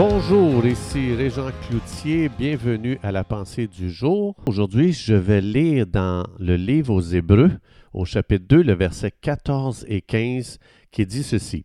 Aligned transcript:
Bonjour, 0.00 0.64
ici 0.64 1.12
Régent 1.12 1.50
Cloutier, 1.66 2.28
bienvenue 2.28 3.00
à 3.02 3.10
la 3.10 3.24
pensée 3.24 3.66
du 3.66 3.90
jour. 3.90 4.36
Aujourd'hui, 4.46 4.92
je 4.92 5.14
vais 5.14 5.40
lire 5.40 5.88
dans 5.88 6.22
le 6.38 6.54
livre 6.54 6.94
aux 6.94 7.00
Hébreux, 7.00 7.50
au 7.92 8.04
chapitre 8.04 8.44
2, 8.46 8.62
le 8.62 8.74
verset 8.74 9.10
14 9.10 9.86
et 9.88 10.00
15, 10.00 10.60
qui 10.92 11.04
dit 11.04 11.24
ceci. 11.24 11.64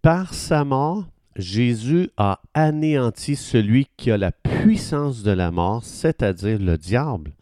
Par 0.00 0.32
sa 0.32 0.64
mort, 0.64 1.06
Jésus 1.36 2.08
a 2.16 2.40
anéanti 2.54 3.36
celui 3.36 3.88
qui 3.98 4.10
a 4.10 4.16
la 4.16 4.32
puissance 4.32 5.22
de 5.22 5.32
la 5.32 5.50
mort, 5.50 5.84
c'est-à-dire 5.84 6.58
le 6.58 6.78
diable. 6.78 7.34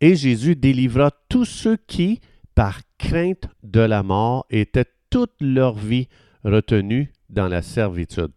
Et 0.00 0.16
Jésus 0.16 0.56
délivra 0.56 1.12
tous 1.28 1.44
ceux 1.44 1.76
qui, 1.86 2.18
par 2.56 2.80
crainte 2.98 3.48
de 3.62 3.82
la 3.82 4.02
mort, 4.02 4.46
étaient 4.50 4.90
toute 5.10 5.36
leur 5.38 5.76
vie 5.76 6.08
retenus 6.42 7.06
dans 7.30 7.46
la 7.46 7.62
servitude. 7.62 8.32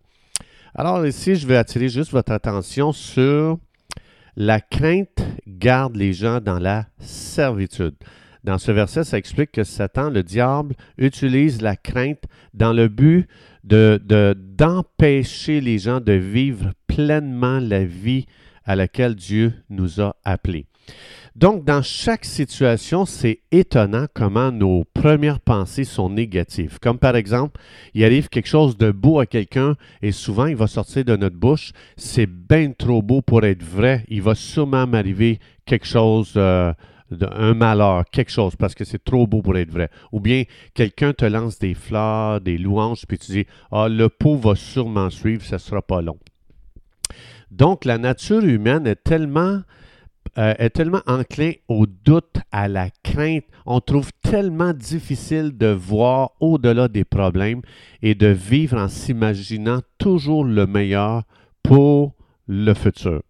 Alors 0.79 1.03
ici, 1.07 1.33
je 1.33 1.47
vais 1.47 1.57
attirer 1.57 1.89
juste 1.89 2.11
votre 2.11 2.31
attention 2.31 2.91
sur 2.91 3.57
la 4.35 4.61
crainte 4.61 5.25
garde 5.47 5.95
les 5.95 6.13
gens 6.13 6.39
dans 6.39 6.59
la 6.59 6.85
servitude. 6.99 7.95
Dans 8.43 8.59
ce 8.59 8.71
verset, 8.71 9.03
ça 9.03 9.17
explique 9.17 9.53
que 9.53 9.63
Satan, 9.63 10.11
le 10.11 10.21
diable, 10.21 10.75
utilise 10.99 11.63
la 11.63 11.75
crainte 11.75 12.21
dans 12.53 12.73
le 12.73 12.89
but 12.89 13.27
de, 13.63 13.99
d'empêcher 14.37 15.61
les 15.61 15.79
gens 15.79 15.99
de 15.99 16.13
vivre 16.13 16.73
pleinement 16.85 17.57
la 17.59 17.83
vie 17.83 18.27
à 18.63 18.75
laquelle 18.75 19.15
Dieu 19.15 19.53
nous 19.71 19.99
a 19.99 20.15
appelés. 20.25 20.66
Donc, 21.37 21.65
dans 21.65 21.83
chaque 21.83 22.25
situation, 22.25 23.05
c'est 23.05 23.41
étonnant 23.51 24.07
comment 24.11 24.51
nos 24.51 24.83
premières 24.85 25.39
pensées 25.39 25.83
sont 25.83 26.09
négatives. 26.09 26.79
Comme 26.81 26.97
par 26.97 27.15
exemple, 27.15 27.61
il 27.93 28.03
arrive 28.03 28.27
quelque 28.27 28.47
chose 28.47 28.75
de 28.75 28.89
beau 28.89 29.19
à 29.19 29.27
quelqu'un 29.27 29.75
et 30.01 30.11
souvent 30.11 30.47
il 30.47 30.55
va 30.55 30.65
sortir 30.65 31.05
de 31.05 31.15
notre 31.15 31.35
bouche, 31.35 31.73
c'est 31.95 32.25
bien 32.25 32.71
trop 32.71 33.03
beau 33.03 33.21
pour 33.21 33.45
être 33.45 33.61
vrai, 33.61 34.03
il 34.07 34.23
va 34.23 34.33
sûrement 34.33 34.87
m'arriver 34.87 35.39
quelque 35.67 35.85
chose, 35.85 36.33
euh, 36.37 36.73
un 37.21 37.53
malheur, 37.53 38.05
quelque 38.11 38.31
chose, 38.31 38.55
parce 38.55 38.73
que 38.73 38.83
c'est 38.83 39.03
trop 39.03 39.27
beau 39.27 39.43
pour 39.43 39.57
être 39.57 39.71
vrai. 39.71 39.91
Ou 40.11 40.19
bien 40.19 40.43
quelqu'un 40.73 41.13
te 41.13 41.25
lance 41.25 41.59
des 41.59 41.75
fleurs, 41.75 42.41
des 42.41 42.57
louanges, 42.57 43.05
puis 43.07 43.19
tu 43.19 43.31
dis, 43.31 43.45
ah, 43.71 43.87
le 43.87 44.09
pot 44.09 44.37
va 44.37 44.55
sûrement 44.55 45.11
suivre, 45.11 45.45
ça 45.45 45.57
ne 45.57 45.61
sera 45.61 45.83
pas 45.83 46.01
long. 46.01 46.17
Donc, 47.51 47.85
la 47.85 47.99
nature 47.99 48.43
humaine 48.43 48.87
est 48.87 49.03
tellement 49.03 49.61
euh, 50.37 50.53
est 50.57 50.71
tellement 50.71 51.01
enclin 51.07 51.51
au 51.67 51.85
doute, 51.85 52.37
à 52.51 52.67
la 52.67 52.89
crainte. 53.03 53.45
On 53.65 53.79
trouve 53.79 54.11
tellement 54.21 54.73
difficile 54.73 55.57
de 55.57 55.67
voir 55.67 56.31
au-delà 56.39 56.87
des 56.87 57.03
problèmes 57.03 57.61
et 58.01 58.15
de 58.15 58.27
vivre 58.27 58.77
en 58.77 58.87
s'imaginant 58.87 59.81
toujours 59.97 60.43
le 60.43 60.65
meilleur 60.67 61.23
pour 61.63 62.13
le 62.47 62.73
futur. 62.73 63.21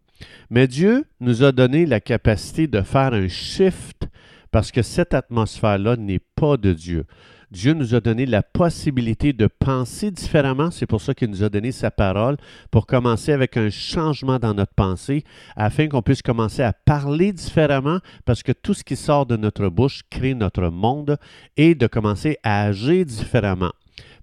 Mais 0.50 0.68
Dieu 0.68 1.06
nous 1.20 1.44
a 1.44 1.52
donné 1.52 1.86
la 1.86 2.00
capacité 2.00 2.68
de 2.68 2.82
faire 2.82 3.14
un 3.14 3.28
shift 3.28 4.08
parce 4.52 4.72
que 4.72 4.82
cette 4.82 5.14
atmosphère-là 5.14 5.98
n'est 5.98 6.22
pas 6.36 6.58
de 6.58 6.74
Dieu. 6.74 7.06
Dieu 7.52 7.74
nous 7.74 7.96
a 7.96 8.02
donné 8.02 8.26
la 8.26 8.44
possibilité 8.44 9.32
de 9.32 9.48
penser 9.48 10.12
différemment. 10.12 10.70
C'est 10.70 10.86
pour 10.86 11.02
ça 11.02 11.14
qu'il 11.14 11.30
nous 11.30 11.44
a 11.44 11.50
donné 11.50 11.72
sa 11.72 11.92
parole, 11.92 12.38
pour 12.72 12.86
commencer 12.86 13.32
avec 13.32 13.56
un 13.56 13.70
changement 13.70 14.38
dans 14.38 14.54
notre 14.54 14.74
pensée, 14.74 15.24
afin 15.56 15.88
qu'on 15.88 16.02
puisse 16.02 16.22
commencer 16.22 16.62
à 16.62 16.74
parler 16.74 17.32
différemment, 17.32 18.00
parce 18.26 18.44
que 18.44 18.52
tout 18.52 18.74
ce 18.74 18.84
qui 18.84 18.96
sort 18.96 19.26
de 19.26 19.38
notre 19.38 19.70
bouche 19.70 20.02
crée 20.10 20.34
notre 20.34 20.70
monde, 20.70 21.18
et 21.56 21.74
de 21.74 21.88
commencer 21.88 22.38
à 22.44 22.64
agir 22.64 23.06
différemment 23.06 23.72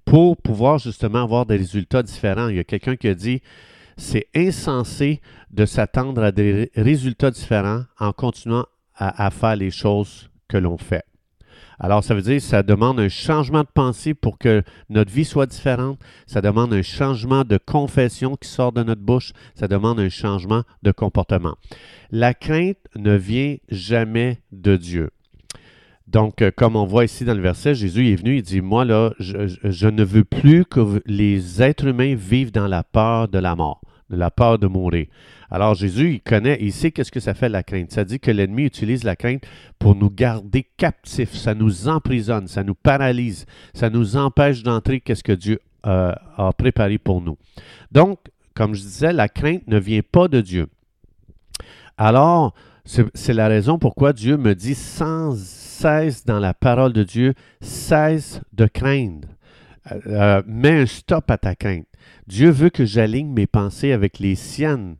pour 0.04 0.36
pouvoir 0.36 0.78
justement 0.78 1.22
avoir 1.22 1.46
des 1.46 1.56
résultats 1.56 2.02
différents. 2.02 2.48
Il 2.48 2.56
y 2.56 2.60
a 2.60 2.64
quelqu'un 2.64 2.96
qui 2.96 3.08
a 3.08 3.14
dit, 3.14 3.40
c'est 3.96 4.26
insensé 4.34 5.20
de 5.50 5.66
s'attendre 5.66 6.22
à 6.22 6.32
des 6.32 6.70
résultats 6.74 7.30
différents 7.30 7.84
en 7.98 8.12
continuant 8.12 8.66
à, 8.96 9.30
faire 9.30 9.56
les 9.56 9.70
choses 9.70 10.30
que 10.48 10.56
l'on 10.56 10.78
fait. 10.78 11.04
Alors, 11.78 12.04
ça 12.04 12.14
veut 12.14 12.22
dire 12.22 12.36
que 12.36 12.40
ça 12.40 12.62
demande 12.62 13.00
un 13.00 13.08
changement 13.08 13.62
de 13.62 13.68
pensée 13.72 14.14
pour 14.14 14.38
que 14.38 14.62
notre 14.90 15.10
vie 15.10 15.24
soit 15.24 15.46
différente. 15.46 15.98
Ça 16.26 16.40
demande 16.40 16.72
un 16.72 16.82
changement 16.82 17.44
de 17.44 17.58
confession 17.58 18.36
qui 18.36 18.48
sort 18.48 18.72
de 18.72 18.82
notre 18.82 19.02
bouche. 19.02 19.32
Ça 19.54 19.68
demande 19.68 20.00
un 20.00 20.08
changement 20.08 20.62
de 20.82 20.92
comportement. 20.92 21.56
La 22.10 22.34
crainte 22.34 22.78
ne 22.96 23.14
vient 23.14 23.56
jamais 23.68 24.38
de 24.52 24.76
Dieu. 24.76 25.10
Donc, 26.06 26.42
euh, 26.42 26.50
comme 26.54 26.76
on 26.76 26.84
voit 26.84 27.04
ici 27.04 27.24
dans 27.24 27.34
le 27.34 27.40
verset, 27.40 27.74
Jésus 27.74 28.12
est 28.12 28.16
venu, 28.16 28.36
il 28.36 28.42
dit, 28.42 28.60
moi 28.60 28.84
là, 28.84 29.12
je, 29.18 29.48
je 29.64 29.88
ne 29.88 30.04
veux 30.04 30.24
plus 30.24 30.64
que 30.64 31.02
les 31.06 31.62
êtres 31.62 31.86
humains 31.86 32.14
vivent 32.14 32.52
dans 32.52 32.68
la 32.68 32.84
peur 32.84 33.28
de 33.28 33.38
la 33.38 33.56
mort 33.56 33.80
de 34.10 34.16
la 34.16 34.30
peur 34.30 34.58
de 34.58 34.66
mourir. 34.66 35.06
Alors 35.54 35.76
Jésus, 35.76 36.14
il 36.14 36.20
connaît, 36.20 36.58
il 36.60 36.72
sait 36.72 36.90
qu'est-ce 36.90 37.12
que 37.12 37.20
ça 37.20 37.32
fait 37.32 37.48
la 37.48 37.62
crainte. 37.62 37.92
Ça 37.92 38.04
dit 38.04 38.18
que 38.18 38.32
l'ennemi 38.32 38.64
utilise 38.64 39.04
la 39.04 39.14
crainte 39.14 39.44
pour 39.78 39.94
nous 39.94 40.10
garder 40.10 40.66
captifs, 40.76 41.32
ça 41.32 41.54
nous 41.54 41.86
emprisonne, 41.86 42.48
ça 42.48 42.64
nous 42.64 42.74
paralyse, 42.74 43.46
ça 43.72 43.88
nous 43.88 44.16
empêche 44.16 44.64
d'entrer 44.64 45.00
qu'est-ce 45.00 45.22
que 45.22 45.30
Dieu 45.30 45.60
euh, 45.86 46.12
a 46.36 46.52
préparé 46.54 46.98
pour 46.98 47.20
nous. 47.20 47.38
Donc, 47.92 48.18
comme 48.56 48.74
je 48.74 48.80
disais, 48.80 49.12
la 49.12 49.28
crainte 49.28 49.68
ne 49.68 49.78
vient 49.78 50.00
pas 50.02 50.26
de 50.26 50.40
Dieu. 50.40 50.66
Alors, 51.96 52.52
c'est 52.84 53.32
la 53.32 53.46
raison 53.46 53.78
pourquoi 53.78 54.12
Dieu 54.12 54.36
me 54.36 54.56
dit 54.56 54.74
sans 54.74 55.36
cesse 55.36 56.24
dans 56.24 56.40
la 56.40 56.52
parole 56.52 56.92
de 56.92 57.04
Dieu, 57.04 57.34
cesse 57.60 58.40
de 58.54 58.66
craindre. 58.66 59.28
Euh, 59.92 60.00
euh, 60.06 60.42
mets 60.46 60.82
un 60.82 60.86
stop 60.86 61.30
à 61.30 61.38
ta 61.38 61.54
crainte. 61.54 61.86
Dieu 62.26 62.50
veut 62.50 62.70
que 62.70 62.84
j'aligne 62.84 63.32
mes 63.32 63.46
pensées 63.46 63.92
avec 63.92 64.18
les 64.18 64.34
siennes. 64.34 64.96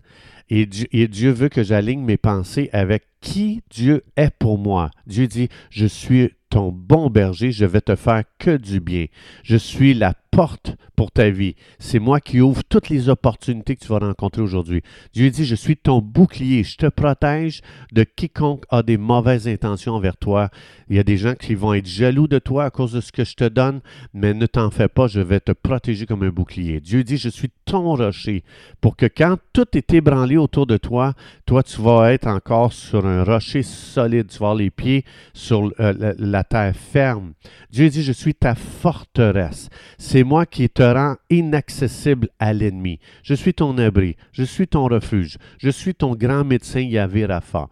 Et 0.51 0.67
Dieu, 0.67 0.87
et 0.93 1.09
Dieu, 1.09 1.31
veut 1.31 1.49
que 1.49 1.63
j'aligne 1.63 2.05
mes 2.05 2.19
pensées 2.19 2.69
avec 2.73 3.05
qui 3.23 3.63
Dieu 3.71 4.03
est 4.17 4.31
pour 4.39 4.59
moi. 4.59 4.91
Dieu 5.07 5.27
dit, 5.27 5.49
je 5.71 5.87
suis 5.87 6.33
ton 6.51 6.71
bon 6.71 7.09
berger, 7.09 7.51
je 7.51 7.65
vais 7.65 7.81
te 7.81 7.97
faire 7.97 8.25
que 8.39 8.57
du 8.57 8.81
bien. 8.81 9.07
Je 9.43 9.57
suis 9.57 9.95
la 9.95 10.13
porte 10.35 10.75
pour 10.97 11.13
ta 11.13 11.31
vie. 11.31 11.55
C'est 11.79 12.01
moi 12.01 12.19
qui 12.19 12.41
ouvre 12.41 12.63
toutes 12.65 12.89
les 12.89 13.09
opportunités 13.09 13.77
que 13.77 13.85
tu 13.85 13.89
vas 13.89 14.01
rencontrer 14.01 14.43
aujourd'hui. 14.43 14.83
Dieu 15.13 15.31
dit, 15.31 15.45
je 15.45 15.55
suis 15.55 15.77
ton 15.77 16.01
bouclier, 16.01 16.65
je 16.65 16.77
te 16.77 16.87
protège 16.87 17.61
de 17.93 18.03
quiconque 18.05 18.65
a 18.69 18.83
des 18.83 18.97
mauvaises 18.97 19.47
intentions 19.47 19.95
envers 19.95 20.17
toi. 20.17 20.51
Il 20.89 20.97
y 20.97 20.99
a 20.99 21.05
des 21.05 21.17
gens 21.17 21.35
qui 21.35 21.55
vont 21.55 21.73
être 21.75 21.87
jaloux 21.87 22.27
de 22.27 22.41
toi 22.41 22.65
à 22.65 22.71
cause 22.71 22.93
de 22.93 23.01
ce 23.01 23.13
que 23.13 23.25
je 23.25 23.35
te 23.35 23.49
donne, 23.49 23.81
mais 24.13 24.35
ne 24.35 24.47
t'en 24.47 24.71
fais 24.71 24.89
pas, 24.89 25.07
je 25.07 25.21
vais 25.21 25.41
te 25.41 25.53
protéger 25.53 26.05
comme 26.05 26.25
un 26.25 26.31
bouclier. 26.31 26.81
Dieu 26.81 27.05
dit, 27.05 27.17
je 27.17 27.29
suis 27.29 27.51
ton 27.65 27.95
rocher, 27.95 28.43
pour 28.81 28.97
que 28.97 29.07
quand 29.07 29.37
tout 29.53 29.77
est 29.77 29.95
ébranlé 29.95 30.37
autour 30.37 30.67
de 30.67 30.77
toi, 30.77 31.15
toi, 31.47 31.63
tu 31.63 31.81
vas 31.81 32.13
être 32.13 32.27
encore 32.27 32.73
sur 32.73 33.07
un 33.07 33.23
rocher 33.23 33.63
solide, 33.63 34.27
tu 34.29 34.39
vas 34.39 34.47
avoir 34.47 34.55
les 34.57 34.71
pieds 34.71 35.05
sur 35.33 35.73
euh, 35.81 35.95
la, 35.97 36.15
la 36.19 36.45
terre 36.45 36.75
ferme. 36.75 37.35
Dieu 37.71 37.89
dit, 37.89 38.03
je 38.03 38.13
suis 38.13 38.35
ta 38.35 38.55
forteresse. 38.55 39.69
C'est 39.99 40.24
moi 40.25 40.47
qui 40.47 40.69
te 40.69 40.83
rends 40.83 41.17
inaccessible 41.31 42.29
à 42.39 42.53
l'ennemi. 42.53 42.99
Je 43.23 43.35
suis 43.35 43.55
ton 43.55 43.79
abri, 43.79 44.17
je 44.33 44.45
suis 44.45 44.67
ton 44.67 44.87
refuge, 44.87 45.39
je 45.59 45.71
suis 45.71 45.95
ton 45.95 46.15
grand 46.15 46.45
médecin 46.45 46.81
Yahvé 46.81 47.27
Rapha. 47.27 47.69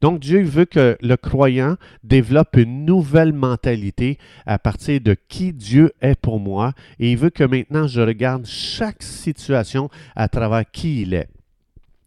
Donc 0.00 0.20
Dieu 0.20 0.42
veut 0.42 0.64
que 0.64 0.98
le 1.00 1.16
croyant 1.16 1.76
développe 2.04 2.56
une 2.56 2.84
nouvelle 2.84 3.32
mentalité 3.32 4.18
à 4.44 4.58
partir 4.58 5.00
de 5.00 5.16
qui 5.28 5.52
Dieu 5.52 5.92
est 6.00 6.20
pour 6.20 6.40
moi 6.40 6.72
et 6.98 7.12
il 7.12 7.16
veut 7.16 7.30
que 7.30 7.44
maintenant 7.44 7.86
je 7.86 8.00
regarde 8.00 8.44
chaque 8.44 9.02
situation 9.02 9.88
à 10.14 10.28
travers 10.28 10.70
qui 10.70 11.02
il 11.02 11.14
est. 11.14 11.28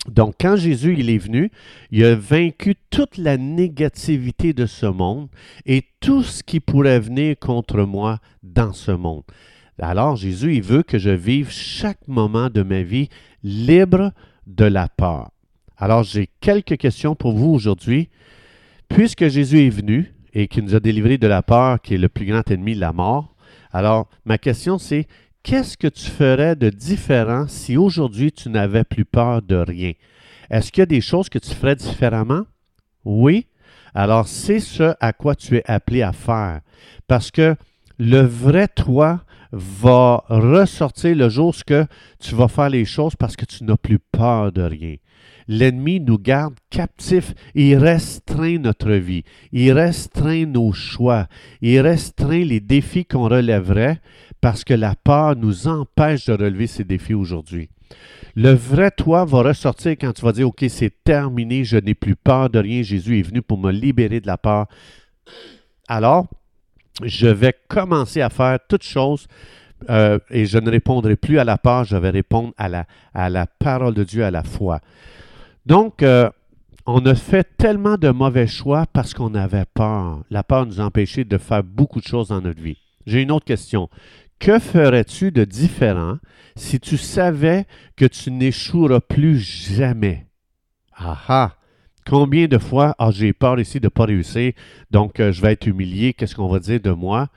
Donc, 0.08 0.36
quand 0.40 0.56
Jésus 0.56 0.96
il 1.00 1.10
est 1.10 1.18
venu, 1.18 1.52
il 1.92 2.06
a 2.06 2.16
vaincu 2.16 2.76
toute 2.92 3.18
la 3.18 3.38
négativité 3.38 4.54
de 4.54 4.66
ce 4.66 4.86
monde 4.86 5.30
et 5.66 5.84
tout 6.00 6.22
ce 6.22 6.44
qui 6.44 6.60
pourrait 6.60 7.00
venir 7.00 7.36
contre 7.40 7.82
moi 7.84 8.20
dans 8.44 8.74
ce 8.74 8.92
monde. 8.92 9.24
Alors 9.80 10.16
Jésus, 10.16 10.56
il 10.56 10.64
veut 10.64 10.84
que 10.84 10.98
je 10.98 11.10
vive 11.10 11.52
chaque 11.52 12.08
moment 12.08 12.50
de 12.50 12.64
ma 12.64 12.82
vie 12.82 13.10
libre 13.44 14.12
de 14.48 14.66
la 14.66 14.88
peur. 14.88 15.32
Alors 15.78 16.04
j'ai 16.04 16.30
quelques 16.40 16.78
questions 16.78 17.16
pour 17.16 17.34
vous 17.34 17.52
aujourd'hui. 17.52 18.10
Puisque 18.88 19.28
Jésus 19.28 19.66
est 19.66 19.70
venu 19.70 20.14
et 20.34 20.48
qu'il 20.48 20.64
nous 20.64 20.76
a 20.76 20.80
délivré 20.80 21.18
de 21.18 21.28
la 21.28 21.42
peur, 21.42 21.82
qui 21.82 21.96
est 21.96 21.98
le 21.98 22.10
plus 22.10 22.26
grand 22.26 22.50
ennemi, 22.50 22.76
la 22.76 22.94
mort, 22.94 23.36
alors 23.74 24.08
ma 24.26 24.38
question 24.38 24.78
c'est, 24.78 25.08
qu'est-ce 25.44 25.78
que 25.78 25.88
tu 25.88 26.06
ferais 26.06 26.56
de 26.56 26.70
différent 26.70 27.48
si 27.48 27.78
aujourd'hui 27.78 28.32
tu 28.32 28.50
n'avais 28.50 28.84
plus 28.84 29.06
peur 29.06 29.42
de 29.42 29.56
rien? 29.56 29.94
Est-ce 30.50 30.72
qu'il 30.72 30.82
y 30.82 30.84
a 30.84 30.86
des 30.86 31.02
choses 31.02 31.30
que 31.30 31.40
tu 31.40 31.54
ferais 31.54 31.76
différemment? 31.76 32.44
Oui. 33.04 33.48
Alors 33.94 34.28
c'est 34.28 34.60
ce 34.60 34.94
à 35.00 35.12
quoi 35.14 35.36
tu 35.36 35.58
es 35.58 35.64
appelé 35.66 36.02
à 36.02 36.14
faire. 36.14 36.62
Parce 37.08 37.32
que 37.32 37.56
le 37.98 38.22
vrai 38.22 38.68
toi 38.68 39.25
va 39.58 40.26
ressortir 40.28 41.16
le 41.16 41.30
jour 41.30 41.56
où 41.56 41.74
tu 42.20 42.36
vas 42.36 42.48
faire 42.50 42.70
les 42.70 42.84
choses 42.84 43.16
parce 43.16 43.38
que 43.38 43.46
tu 43.46 43.64
n'as 43.64 43.78
plus 43.78 44.00
peur 44.00 44.52
de 44.52 44.62
rien. 44.62 44.96
L'ennemi 45.48 46.00
nous 46.00 46.18
garde 46.18 46.56
captifs, 46.70 47.34
il 47.54 47.78
restreint 47.78 48.58
notre 48.58 48.92
vie, 48.92 49.24
il 49.52 49.72
restreint 49.72 50.46
nos 50.46 50.74
choix, 50.74 51.28
il 51.62 51.80
restreint 51.80 52.44
les 52.44 52.60
défis 52.60 53.06
qu'on 53.06 53.30
relèverait 53.30 54.02
parce 54.42 54.64
que 54.64 54.74
la 54.74 54.96
peur 54.96 55.36
nous 55.36 55.68
empêche 55.68 56.26
de 56.26 56.34
relever 56.34 56.68
ces 56.68 56.84
défis 56.84 57.14
aujourd'hui. 57.14 57.70
Le 58.36 58.52
vrai 58.52 58.92
toi 58.92 59.24
va 59.24 59.44
ressortir 59.44 59.92
quand 59.92 60.12
tu 60.12 60.24
vas 60.24 60.34
dire, 60.34 60.48
OK, 60.48 60.66
c'est 60.68 61.04
terminé, 61.04 61.64
je 61.64 61.78
n'ai 61.78 61.94
plus 61.94 62.16
peur 62.16 62.50
de 62.50 62.60
rien, 62.60 62.82
Jésus 62.82 63.20
est 63.20 63.24
venu 63.24 63.42
pour 63.42 63.58
me 63.58 63.72
libérer 63.72 64.20
de 64.20 64.28
la 64.28 64.38
peur. 64.38 64.66
Alors, 65.88 66.28
je 67.04 67.28
vais 67.28 67.54
commencer 67.68 68.22
à 68.22 68.30
faire 68.30 68.60
toutes 68.68 68.84
choses 68.84 69.28
euh, 69.90 70.20
et 70.30 70.46
je 70.46 70.58
ne 70.58 70.70
répondrai 70.70 71.16
plus 71.16 71.40
à 71.40 71.44
la 71.44 71.58
peur, 71.58 71.84
je 71.84 71.98
vais 71.98 72.10
répondre 72.10 72.54
à 72.58 72.70
la, 73.30 73.48
parole 73.60 73.94
de 73.94 74.04
Dieu, 74.04 74.24
à 74.24 74.32
la 74.32 74.44
foi. 74.44 74.80
Donc, 75.66 76.02
euh, 76.04 76.30
on 76.86 77.06
a 77.06 77.16
fait 77.16 77.58
tellement 77.58 77.98
de 77.98 78.10
mauvais 78.10 78.48
choix 78.48 78.86
parce 78.92 79.14
qu'on 79.14 79.36
avait 79.36 79.66
peur. 79.74 80.24
La 80.30 80.44
peur 80.44 80.66
nous 80.66 80.80
empêchait 80.80 81.24
de 81.24 81.38
faire 81.38 81.64
beaucoup 81.64 82.00
de 82.00 82.06
choses 82.06 82.30
dans 82.30 82.42
notre 82.42 82.62
vie. 82.62 82.78
J'ai 83.06 83.22
une 83.22 83.32
autre 83.32 83.46
question. 83.46 83.90
Que 84.40 84.60
ferais-tu 84.60 85.32
de 85.32 85.44
différent 85.46 86.18
si 86.56 86.80
tu 86.80 86.98
savais 86.98 87.66
que 87.96 88.06
tu 88.06 88.32
n'échoueras 88.32 89.00
plus 89.00 89.40
jamais? 89.40 90.28
Ah 90.96 91.18
ah! 91.28 91.56
Combien 92.08 92.48
de 92.48 92.58
fois, 92.60 92.96
ah, 93.00 93.10
j'ai 93.12 93.34
peur 93.34 93.60
ici 93.60 93.80
de 93.80 93.88
ne 93.88 93.90
pas 93.90 94.06
réussir, 94.06 94.54
donc 94.92 95.20
euh, 95.20 95.32
je 95.32 95.42
vais 95.42 95.54
être 95.54 95.66
humilié, 95.66 96.14
qu'est-ce 96.14 96.36
qu'on 96.36 96.48
va 96.48 96.60
dire 96.60 96.80
de 96.80 96.92
moi? 96.92 97.30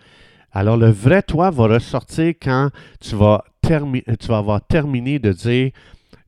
Alors, 0.52 0.76
le 0.76 0.90
vrai 0.90 1.22
toi 1.22 1.50
va 1.50 1.66
ressortir 1.66 2.34
quand 2.40 2.70
tu 3.00 3.16
vas, 3.16 3.44
tu 3.62 4.26
vas 4.28 4.38
avoir 4.38 4.60
terminé 4.60 5.18
de 5.18 5.32
dire 5.32 5.70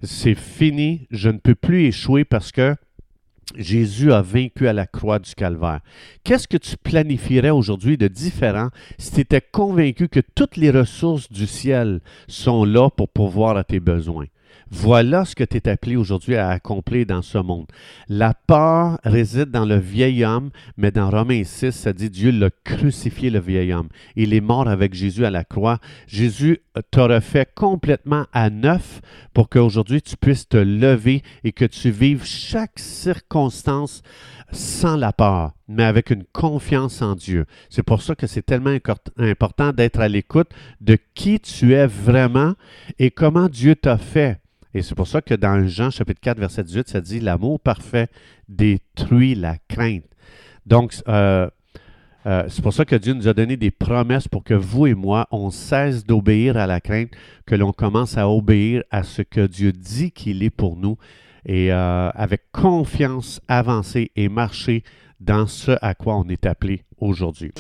c'est 0.03 0.35
fini, 0.35 1.07
je 1.11 1.29
ne 1.29 1.39
peux 1.39 1.55
plus 1.55 1.85
échouer 1.85 2.25
parce 2.25 2.53
que 2.53 2.75
Jésus 3.57 4.13
a 4.13 4.23
vaincu 4.23 4.69
à 4.69 4.73
la 4.73 4.87
croix 4.87 5.19
du 5.19 5.35
calvaire. 5.35 5.81
Qu'est-ce 6.25 6.49
que 6.49 6.57
tu 6.57 6.77
planifierais 6.77 7.51
aujourd'hui 7.51 7.99
de 7.99 8.09
différent 8.09 8.69
si 8.99 9.13
tu 9.13 9.21
étais 9.21 9.41
convaincu 9.41 10.09
que 10.09 10.21
toutes 10.21 10.57
les 10.57 10.71
ressources 10.71 11.31
du 11.31 11.47
ciel 11.47 12.01
sont 12.29 12.65
là 12.65 12.91
pour 12.91 13.09
pourvoir 13.09 13.57
à 13.57 13.65
tes 13.65 13.81
besoins? 13.81 14.27
Voilà 14.71 15.25
ce 15.25 15.35
que 15.35 15.43
tu 15.43 15.57
es 15.57 15.69
appelé 15.69 15.97
aujourd'hui 15.97 16.37
à 16.37 16.51
accomplir 16.51 17.05
dans 17.05 17.23
ce 17.23 17.39
monde. 17.39 17.67
La 18.09 18.35
peur 18.35 19.01
réside 19.03 19.51
dans 19.51 19.65
le 19.65 19.77
vieil 19.77 20.25
homme, 20.25 20.51
mais 20.77 20.93
dans 20.93 21.11
Romains 21.11 21.43
6, 21.45 21.73
ça 21.73 21.93
dit 21.93 22.09
Dieu 22.09 22.31
l'a 22.31 22.51
crucifié, 22.65 23.31
le 23.31 23.41
vieil 23.41 23.73
homme. 23.73 23.89
Il 24.15 24.33
est 24.33 24.41
mort 24.41 24.69
avec 24.69 24.95
Jésus 24.95 25.25
à 25.25 25.31
la 25.31 25.45
croix. 25.45 25.79
Jésus 26.07 26.61
t'a 26.91 27.07
refait 27.07 27.49
complètement 27.55 28.27
à 28.33 28.49
neuf 28.49 29.01
pour 29.35 29.49
qu'aujourd'hui 29.49 30.03
tu 30.03 30.17
puisses 30.17 30.49
te 30.49 30.57
lever 30.57 31.23
et 31.43 31.53
que 31.53 31.65
tu 31.65 31.91
vives 31.91 32.25
chaque 32.25 32.79
circonstance 32.79 34.03
sans 34.53 34.97
la 34.97 35.13
peur, 35.13 35.53
mais 35.69 35.85
avec 35.85 36.11
une 36.11 36.25
confiance 36.25 37.03
en 37.03 37.15
Dieu. 37.15 37.47
C'est 37.69 37.83
pour 37.83 38.03
ça 38.03 38.15
que 38.15 38.27
c'est 38.27 38.43
tellement 38.43 38.77
important 39.19 39.73
d'être 39.73 40.01
à 40.01 40.09
l'écoute 40.09 40.51
de 40.81 40.97
qui 41.15 41.41
tu 41.41 41.75
es 41.75 41.87
vraiment 41.87 42.55
et 42.99 43.11
comment 43.11 43.49
Dieu 43.49 43.77
t'a 43.77 43.99
fait. 43.99 44.40
Et 44.75 44.83
c'est 44.83 44.95
pour 44.95 45.09
ça 45.09 45.21
que 45.21 45.35
dans 45.35 45.67
Jean 45.67 45.91
chapitre 45.91 46.21
4, 46.21 46.39
verset 46.39 46.65
18, 46.65 46.89
ça 46.89 47.01
dit 47.01 47.21
L'amour 47.21 47.61
parfait 47.61 48.09
détruit 48.49 49.35
la 49.35 49.57
crainte. 49.69 50.05
Donc, 50.67 50.95
euh, 51.09 51.49
euh, 52.27 52.45
c'est 52.49 52.63
pour 52.63 52.73
ça 52.73 52.85
que 52.85 52.97
Dieu 52.97 53.15
nous 53.15 53.29
a 53.29 53.33
donné 53.33 53.57
des 53.57 53.71
promesses 53.71 54.29
pour 54.29 54.45
que 54.45 54.55
vous 54.55 54.87
et 54.87 54.95
moi, 54.95 55.27
on 55.31 55.51
cesse 55.51 56.05
d'obéir 56.05 56.57
à 56.57 56.67
la 56.67 56.81
crainte, 56.81 57.11
que 57.47 57.55
l'on 57.55 57.73
commence 57.73 58.19
à 58.19 58.29
obéir 58.29 58.83
à 58.91 59.03
ce 59.03 59.23
que 59.23 59.47
Dieu 59.47 59.73
dit 59.73 60.13
qu'il 60.13 60.43
est 60.43 60.51
pour 60.51 60.77
nous 60.77 60.97
et 61.47 61.73
euh, 61.73 62.11
avec 62.11 62.53
confiance 62.53 63.41
avancer 63.49 64.13
et 64.15 64.29
marcher 64.29 64.85
dans 65.19 65.47
ce 65.47 65.73
à 65.81 65.95
quoi 65.95 66.17
on 66.17 66.29
est 66.29 66.47
appelé 66.47 66.83
aujourd'hui. 66.99 67.53